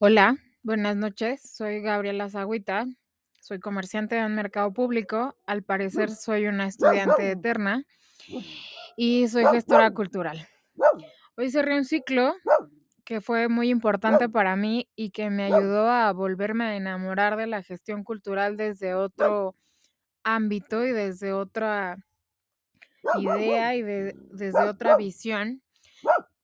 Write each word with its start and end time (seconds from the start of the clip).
Hola, 0.00 0.36
buenas 0.62 0.94
noches. 0.94 1.42
Soy 1.42 1.80
Gabriela 1.80 2.30
Zagüita. 2.30 2.86
Soy 3.40 3.58
comerciante 3.58 4.16
en 4.16 4.32
mercado 4.32 4.72
público. 4.72 5.34
Al 5.44 5.64
parecer 5.64 6.12
soy 6.12 6.46
una 6.46 6.68
estudiante 6.68 7.32
eterna 7.32 7.82
y 8.96 9.26
soy 9.26 9.44
gestora 9.46 9.90
cultural. 9.90 10.46
Hoy 11.36 11.50
cerré 11.50 11.76
un 11.76 11.84
ciclo 11.84 12.32
que 13.04 13.20
fue 13.20 13.48
muy 13.48 13.70
importante 13.70 14.28
para 14.28 14.54
mí 14.54 14.88
y 14.94 15.10
que 15.10 15.30
me 15.30 15.52
ayudó 15.52 15.90
a 15.90 16.12
volverme 16.12 16.62
a 16.62 16.76
enamorar 16.76 17.36
de 17.36 17.48
la 17.48 17.64
gestión 17.64 18.04
cultural 18.04 18.56
desde 18.56 18.94
otro 18.94 19.56
ámbito 20.22 20.86
y 20.86 20.92
desde 20.92 21.32
otra 21.32 21.96
idea 23.18 23.74
y 23.74 23.82
desde 23.82 24.62
otra 24.62 24.96
visión 24.96 25.60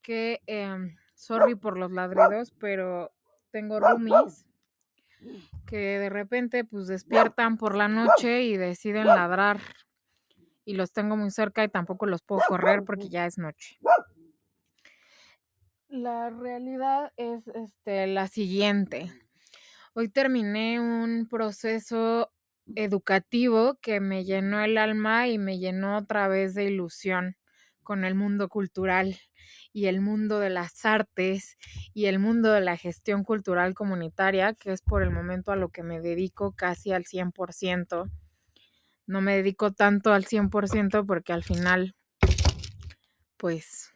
que, 0.01 0.41
em, 0.45 0.93
sorry 1.13 1.55
por 1.55 1.77
los 1.77 1.93
ladridos, 1.93 2.51
pero 2.59 3.14
tengo 3.55 3.79
roomies 3.79 4.45
que 5.65 5.77
de 5.97 6.09
repente 6.09 6.65
pues 6.65 6.87
despiertan 6.87 7.55
por 7.55 7.73
la 7.73 7.87
noche 7.87 8.43
y 8.43 8.57
deciden 8.57 9.07
ladrar 9.07 9.61
y 10.65 10.73
los 10.73 10.91
tengo 10.91 11.15
muy 11.15 11.31
cerca 11.31 11.63
y 11.63 11.69
tampoco 11.69 12.05
los 12.05 12.21
puedo 12.21 12.41
correr 12.49 12.83
porque 12.83 13.07
ya 13.07 13.25
es 13.25 13.37
noche. 13.37 13.79
La 15.87 16.29
realidad 16.31 17.13
es 17.15 17.47
este, 17.47 18.07
la 18.07 18.27
siguiente. 18.27 19.09
Hoy 19.93 20.09
terminé 20.09 20.81
un 20.81 21.25
proceso 21.29 22.33
educativo 22.75 23.79
que 23.81 24.01
me 24.01 24.25
llenó 24.25 24.61
el 24.61 24.77
alma 24.77 25.29
y 25.29 25.37
me 25.37 25.59
llenó 25.59 25.95
otra 25.95 26.27
vez 26.27 26.55
de 26.55 26.65
ilusión 26.65 27.37
con 27.85 28.03
el 28.03 28.15
mundo 28.15 28.49
cultural 28.49 29.17
y 29.71 29.85
el 29.85 30.01
mundo 30.01 30.39
de 30.39 30.49
las 30.49 30.85
artes 30.85 31.57
y 31.93 32.07
el 32.07 32.19
mundo 32.19 32.51
de 32.51 32.59
la 32.59 32.75
gestión 32.75 33.23
cultural 33.23 33.73
comunitaria, 33.73 34.53
que 34.53 34.73
es 34.73 34.81
por 34.81 35.03
el 35.03 35.11
momento 35.11 35.53
a 35.53 35.55
lo 35.55 35.69
que 35.69 35.83
me 35.83 36.01
dedico 36.01 36.51
casi 36.51 36.91
al 36.91 37.05
100%. 37.05 38.11
No 39.07 39.21
me 39.21 39.37
dedico 39.37 39.71
tanto 39.71 40.11
al 40.11 40.25
100% 40.25 41.05
porque 41.05 41.31
al 41.31 41.43
final, 41.43 41.95
pues, 43.37 43.91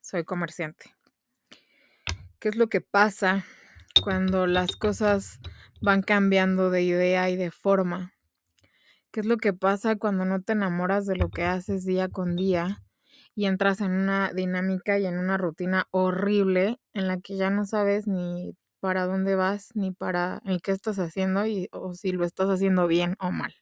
soy 0.00 0.24
comerciante. 0.24 0.96
¿Qué 2.40 2.48
es 2.48 2.56
lo 2.56 2.68
que 2.68 2.80
pasa 2.80 3.44
cuando 4.02 4.46
las 4.46 4.74
cosas 4.74 5.38
van 5.80 6.02
cambiando 6.02 6.70
de 6.70 6.82
idea 6.82 7.28
y 7.30 7.36
de 7.36 7.50
forma? 7.50 8.14
¿Qué 9.10 9.20
es 9.20 9.26
lo 9.26 9.36
que 9.36 9.52
pasa 9.52 9.96
cuando 9.96 10.24
no 10.24 10.42
te 10.42 10.52
enamoras 10.52 11.06
de 11.06 11.16
lo 11.16 11.30
que 11.30 11.44
haces 11.44 11.84
día 11.84 12.08
con 12.08 12.36
día 12.36 12.82
y 13.38 13.46
entras 13.46 13.80
en 13.80 13.92
una 13.92 14.32
dinámica 14.32 14.98
y 14.98 15.06
en 15.06 15.16
una 15.16 15.36
rutina 15.36 15.86
horrible 15.92 16.80
en 16.92 17.06
la 17.06 17.20
que 17.20 17.36
ya 17.36 17.50
no 17.50 17.66
sabes 17.66 18.08
ni 18.08 18.56
para 18.80 19.06
dónde 19.06 19.36
vas, 19.36 19.70
ni 19.76 19.92
para 19.92 20.42
qué 20.64 20.72
estás 20.72 20.98
haciendo 20.98 21.46
y 21.46 21.68
o 21.70 21.94
si 21.94 22.10
lo 22.10 22.24
estás 22.24 22.48
haciendo 22.48 22.88
bien 22.88 23.14
o 23.20 23.30
mal. 23.30 23.54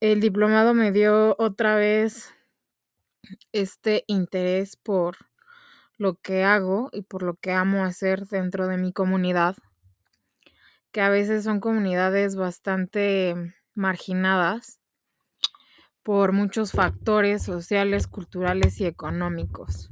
El 0.00 0.18
diplomado 0.18 0.74
me 0.74 0.90
dio 0.90 1.36
otra 1.38 1.76
vez 1.76 2.34
este 3.52 4.02
interés 4.08 4.74
por 4.74 5.16
lo 5.96 6.16
que 6.16 6.42
hago 6.42 6.90
y 6.92 7.02
por 7.02 7.22
lo 7.22 7.36
que 7.36 7.52
amo 7.52 7.84
hacer 7.84 8.26
dentro 8.26 8.66
de 8.66 8.78
mi 8.78 8.92
comunidad, 8.92 9.54
que 10.90 11.02
a 11.02 11.08
veces 11.08 11.44
son 11.44 11.60
comunidades 11.60 12.34
bastante 12.34 13.36
marginadas 13.74 14.80
por 16.08 16.32
muchos 16.32 16.72
factores 16.72 17.42
sociales, 17.42 18.06
culturales 18.06 18.80
y 18.80 18.86
económicos. 18.86 19.90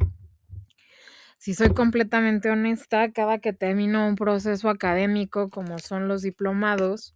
Si 1.37 1.53
soy 1.53 1.75
completamente 1.75 2.49
honesta, 2.49 3.13
cada 3.13 3.39
que 3.39 3.53
termino 3.53 4.09
un 4.09 4.17
proceso 4.17 4.71
académico 4.71 5.51
como 5.51 5.79
son 5.79 6.09
los 6.09 6.23
diplomados, 6.23 7.15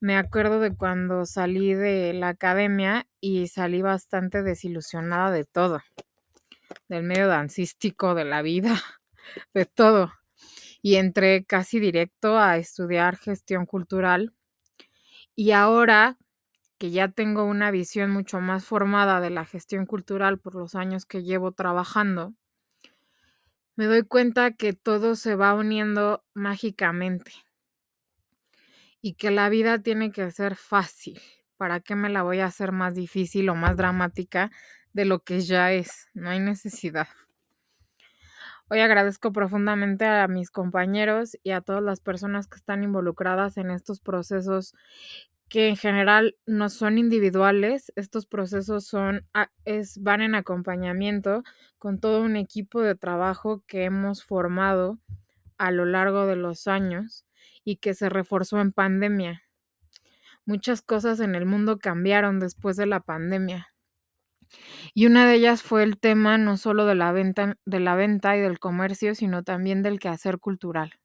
me 0.00 0.18
acuerdo 0.18 0.60
de 0.60 0.76
cuando 0.76 1.24
salí 1.24 1.72
de 1.72 2.12
la 2.12 2.28
academia 2.28 3.08
y 3.22 3.48
salí 3.48 3.80
bastante 3.80 4.42
desilusionada 4.42 5.30
de 5.30 5.46
todo, 5.46 5.80
del 6.90 7.04
medio 7.04 7.26
dancístico, 7.26 8.14
de 8.14 8.26
la 8.26 8.42
vida, 8.42 8.78
de 9.54 9.64
todo. 9.64 10.12
Y 10.82 10.96
entré 10.96 11.46
casi 11.46 11.80
directo 11.80 12.38
a 12.38 12.58
estudiar 12.58 13.16
gestión 13.16 13.64
cultural. 13.64 14.34
Y 15.34 15.52
ahora 15.52 16.18
que 16.80 16.90
ya 16.90 17.08
tengo 17.08 17.44
una 17.44 17.70
visión 17.70 18.10
mucho 18.10 18.40
más 18.40 18.64
formada 18.64 19.20
de 19.20 19.28
la 19.28 19.44
gestión 19.44 19.84
cultural 19.84 20.38
por 20.38 20.54
los 20.54 20.74
años 20.74 21.04
que 21.04 21.22
llevo 21.22 21.52
trabajando, 21.52 22.32
me 23.76 23.84
doy 23.84 24.02
cuenta 24.02 24.52
que 24.52 24.72
todo 24.72 25.14
se 25.14 25.34
va 25.34 25.52
uniendo 25.52 26.24
mágicamente 26.32 27.32
y 29.02 29.12
que 29.12 29.30
la 29.30 29.50
vida 29.50 29.80
tiene 29.80 30.10
que 30.10 30.30
ser 30.30 30.56
fácil. 30.56 31.20
¿Para 31.58 31.80
qué 31.80 31.96
me 31.96 32.08
la 32.08 32.22
voy 32.22 32.40
a 32.40 32.46
hacer 32.46 32.72
más 32.72 32.94
difícil 32.94 33.50
o 33.50 33.54
más 33.54 33.76
dramática 33.76 34.50
de 34.94 35.04
lo 35.04 35.22
que 35.22 35.42
ya 35.42 35.72
es? 35.72 36.08
No 36.14 36.30
hay 36.30 36.40
necesidad. 36.40 37.08
Hoy 38.70 38.80
agradezco 38.80 39.32
profundamente 39.32 40.06
a 40.06 40.28
mis 40.28 40.50
compañeros 40.50 41.36
y 41.42 41.50
a 41.50 41.60
todas 41.60 41.82
las 41.82 42.00
personas 42.00 42.48
que 42.48 42.56
están 42.56 42.82
involucradas 42.82 43.58
en 43.58 43.70
estos 43.70 44.00
procesos 44.00 44.74
que 45.50 45.68
en 45.68 45.76
general 45.76 46.36
no 46.46 46.68
son 46.70 46.96
individuales, 46.96 47.92
estos 47.96 48.24
procesos 48.24 48.86
son, 48.86 49.26
van 49.98 50.22
en 50.22 50.36
acompañamiento 50.36 51.42
con 51.76 51.98
todo 51.98 52.22
un 52.22 52.36
equipo 52.36 52.80
de 52.80 52.94
trabajo 52.94 53.64
que 53.66 53.84
hemos 53.84 54.22
formado 54.24 55.00
a 55.58 55.72
lo 55.72 55.84
largo 55.86 56.26
de 56.26 56.36
los 56.36 56.68
años 56.68 57.26
y 57.64 57.76
que 57.76 57.94
se 57.94 58.08
reforzó 58.08 58.60
en 58.60 58.72
pandemia. 58.72 59.42
Muchas 60.46 60.82
cosas 60.82 61.18
en 61.18 61.34
el 61.34 61.46
mundo 61.46 61.78
cambiaron 61.78 62.38
después 62.38 62.76
de 62.76 62.86
la 62.86 63.00
pandemia. 63.00 63.68
Y 64.94 65.06
una 65.06 65.26
de 65.28 65.34
ellas 65.34 65.62
fue 65.62 65.82
el 65.82 65.98
tema 65.98 66.38
no 66.38 66.58
solo 66.58 66.86
de 66.86 66.94
la 66.94 67.10
venta, 67.10 67.56
de 67.64 67.80
la 67.80 67.96
venta 67.96 68.36
y 68.36 68.40
del 68.40 68.60
comercio, 68.60 69.16
sino 69.16 69.42
también 69.42 69.82
del 69.82 69.98
quehacer 69.98 70.38
cultural 70.38 70.99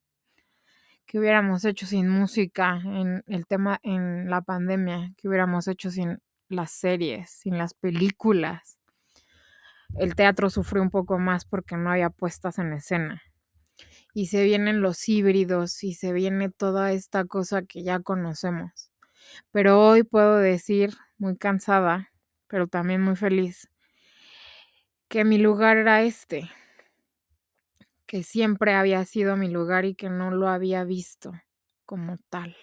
que 1.05 1.19
hubiéramos 1.19 1.66
hecho 1.66 1.85
sin 1.85 2.09
música 2.09 2.81
en 2.83 3.23
el 3.27 3.45
tema 3.45 3.79
en 3.83 4.29
la 4.29 4.41
pandemia, 4.41 5.13
que 5.17 5.27
hubiéramos 5.27 5.67
hecho 5.67 5.91
sin 5.91 6.19
las 6.49 6.71
series, 6.71 7.29
sin 7.29 7.57
las 7.57 7.73
películas. 7.73 8.79
El 9.97 10.15
teatro 10.15 10.49
sufrió 10.49 10.81
un 10.81 10.89
poco 10.89 11.19
más 11.19 11.45
porque 11.45 11.77
no 11.77 11.91
había 11.91 12.09
puestas 12.09 12.59
en 12.59 12.73
escena. 12.73 13.21
Y 14.13 14.27
se 14.27 14.44
vienen 14.44 14.81
los 14.81 15.07
híbridos 15.07 15.83
y 15.83 15.94
se 15.94 16.13
viene 16.13 16.49
toda 16.49 16.91
esta 16.91 17.25
cosa 17.25 17.63
que 17.63 17.83
ya 17.83 17.99
conocemos. 17.99 18.91
Pero 19.51 19.81
hoy 19.81 20.03
puedo 20.03 20.38
decir, 20.38 20.94
muy 21.17 21.38
cansada, 21.38 22.11
pero 22.47 22.67
también 22.67 23.01
muy 23.01 23.15
feliz, 23.15 23.69
que 25.07 25.23
mi 25.23 25.38
lugar 25.38 25.77
era 25.77 26.03
este, 26.03 26.49
que 28.05 28.23
siempre 28.23 28.73
había 28.73 29.03
sido 29.05 29.35
mi 29.35 29.49
lugar 29.49 29.85
y 29.85 29.95
que 29.95 30.09
no 30.09 30.31
lo 30.31 30.47
había 30.47 30.83
visto 30.83 31.33
como 31.85 32.17
tal. 32.29 32.55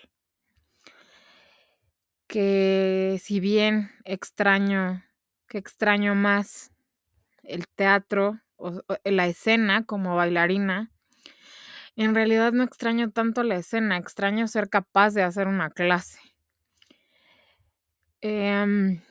Que 2.27 3.21
si 3.23 3.41
bien 3.41 3.91
extraño, 4.05 5.05
que 5.49 5.59
extraño 5.59 6.15
más 6.15 6.73
el 7.43 7.67
teatro 7.69 8.41
o, 8.57 8.83
la 9.05 9.27
escena 9.27 9.85
como 9.85 10.17
bailarina, 10.17 10.91
en 11.97 12.15
realidad 12.15 12.53
no 12.53 12.63
extraño 12.63 13.11
tanto 13.11 13.43
la 13.43 13.57
escena, 13.57 13.99
extraño 13.99 14.49
ser 14.49 14.71
capaz 14.71 15.13
de 15.13 15.23
hacer 15.23 15.47
una 15.47 15.71
clase. 15.71 16.19
Em, 18.23 19.03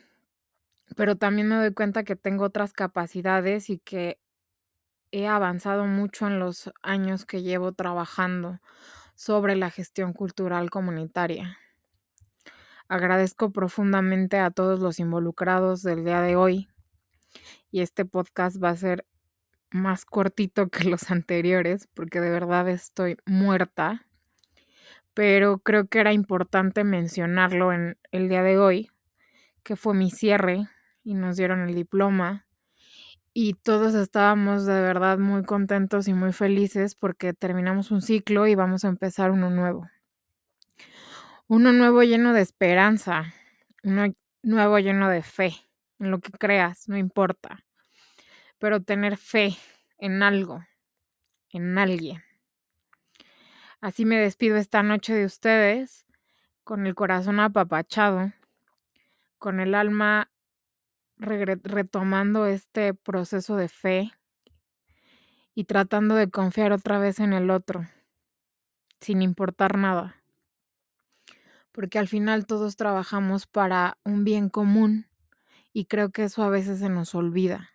pero 0.96 1.16
también 1.16 1.48
me 1.48 1.56
doy 1.56 1.74
cuenta 1.74 2.02
que 2.02 2.16
tengo 2.16 2.44
otras 2.44 2.72
capacidades 2.72 3.70
y 3.70 3.78
que 3.78 4.18
he 5.12 5.28
avanzado 5.28 5.86
mucho 5.86 6.26
en 6.26 6.40
los 6.40 6.72
años 6.82 7.26
que 7.26 7.42
llevo 7.42 7.72
trabajando 7.72 8.60
sobre 9.14 9.54
la 9.56 9.70
gestión 9.70 10.14
cultural 10.14 10.70
comunitaria. 10.70 11.58
Agradezco 12.88 13.52
profundamente 13.52 14.38
a 14.38 14.50
todos 14.50 14.80
los 14.80 14.98
involucrados 14.98 15.82
del 15.82 16.04
día 16.04 16.22
de 16.22 16.36
hoy 16.36 16.68
y 17.70 17.82
este 17.82 18.04
podcast 18.04 18.62
va 18.62 18.70
a 18.70 18.76
ser 18.76 19.06
más 19.70 20.04
cortito 20.04 20.68
que 20.68 20.84
los 20.84 21.10
anteriores 21.10 21.88
porque 21.94 22.20
de 22.20 22.30
verdad 22.30 22.68
estoy 22.68 23.16
muerta, 23.26 24.06
pero 25.14 25.58
creo 25.58 25.88
que 25.88 26.00
era 26.00 26.14
importante 26.14 26.84
mencionarlo 26.84 27.72
en 27.72 27.98
el 28.12 28.30
día 28.30 28.42
de 28.42 28.58
hoy, 28.58 28.90
que 29.62 29.76
fue 29.76 29.94
mi 29.94 30.10
cierre 30.10 30.68
y 31.04 31.14
nos 31.14 31.36
dieron 31.36 31.68
el 31.68 31.74
diploma 31.74 32.46
y 33.34 33.54
todos 33.54 33.94
estábamos 33.94 34.66
de 34.66 34.80
verdad 34.80 35.18
muy 35.18 35.42
contentos 35.44 36.06
y 36.08 36.14
muy 36.14 36.32
felices 36.32 36.94
porque 36.94 37.32
terminamos 37.32 37.90
un 37.90 38.02
ciclo 38.02 38.46
y 38.46 38.54
vamos 38.54 38.84
a 38.84 38.88
empezar 38.88 39.30
uno 39.30 39.50
nuevo. 39.50 39.88
Uno 41.46 41.72
nuevo 41.72 42.02
lleno 42.02 42.32
de 42.32 42.42
esperanza, 42.42 43.32
uno 43.82 44.12
nuevo 44.42 44.78
lleno 44.78 45.08
de 45.08 45.22
fe, 45.22 45.54
en 45.98 46.10
lo 46.10 46.20
que 46.20 46.32
creas, 46.32 46.88
no 46.88 46.96
importa, 46.96 47.64
pero 48.58 48.82
tener 48.82 49.16
fe 49.16 49.56
en 49.98 50.22
algo, 50.22 50.64
en 51.50 51.78
alguien. 51.78 52.22
Así 53.80 54.04
me 54.04 54.16
despido 54.16 54.56
esta 54.56 54.82
noche 54.82 55.14
de 55.14 55.24
ustedes, 55.24 56.06
con 56.64 56.86
el 56.86 56.94
corazón 56.94 57.40
apapachado, 57.40 58.32
con 59.38 59.58
el 59.58 59.74
alma 59.74 60.31
retomando 61.22 62.46
este 62.46 62.94
proceso 62.94 63.56
de 63.56 63.68
fe 63.68 64.12
y 65.54 65.64
tratando 65.64 66.14
de 66.14 66.30
confiar 66.30 66.72
otra 66.72 66.98
vez 66.98 67.20
en 67.20 67.32
el 67.32 67.50
otro, 67.50 67.86
sin 69.00 69.22
importar 69.22 69.78
nada. 69.78 70.16
Porque 71.72 71.98
al 71.98 72.08
final 72.08 72.46
todos 72.46 72.76
trabajamos 72.76 73.46
para 73.46 73.98
un 74.04 74.24
bien 74.24 74.48
común 74.48 75.06
y 75.72 75.86
creo 75.86 76.10
que 76.10 76.24
eso 76.24 76.42
a 76.42 76.50
veces 76.50 76.80
se 76.80 76.88
nos 76.88 77.14
olvida. 77.14 77.70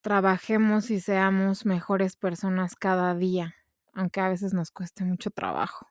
Trabajemos 0.00 0.90
y 0.90 1.00
seamos 1.00 1.66
mejores 1.66 2.16
personas 2.16 2.76
cada 2.76 3.14
día, 3.14 3.56
aunque 3.92 4.20
a 4.20 4.28
veces 4.28 4.54
nos 4.54 4.70
cueste 4.70 5.04
mucho 5.04 5.30
trabajo, 5.30 5.88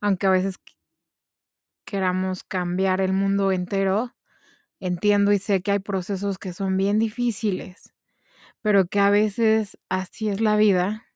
aunque 0.00 0.26
a 0.26 0.30
veces 0.30 0.58
queramos 1.84 2.42
cambiar 2.44 3.00
el 3.00 3.12
mundo 3.12 3.52
entero, 3.52 4.14
entiendo 4.80 5.32
y 5.32 5.38
sé 5.38 5.62
que 5.62 5.72
hay 5.72 5.78
procesos 5.78 6.38
que 6.38 6.52
son 6.52 6.76
bien 6.76 6.98
difíciles, 6.98 7.94
pero 8.62 8.86
que 8.86 9.00
a 9.00 9.10
veces 9.10 9.78
así 9.88 10.28
es 10.28 10.40
la 10.40 10.56
vida 10.56 11.06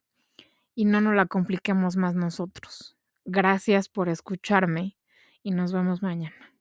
y 0.74 0.84
no 0.86 1.00
nos 1.00 1.14
la 1.14 1.26
compliquemos 1.26 1.96
más 1.96 2.14
nosotros. 2.14 2.96
Gracias 3.24 3.88
por 3.88 4.08
escucharme 4.08 4.96
y 5.42 5.52
nos 5.52 5.72
vemos 5.72 6.02
mañana. 6.02 6.51